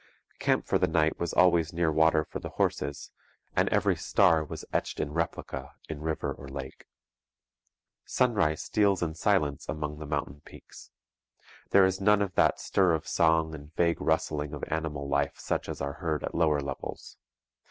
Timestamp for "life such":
15.07-15.69